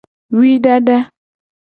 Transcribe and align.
Wui 0.35 0.51
dada. 0.63 0.97